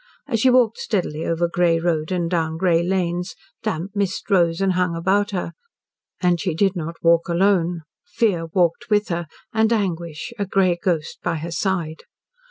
[0.27, 4.73] As she walked steadily over grey road and down grey lanes damp mist rose and
[4.73, 5.51] hung about her.
[6.19, 7.81] And she did not walk alone.
[8.07, 12.01] Fear walked with her, and anguish, a grey ghost by her side.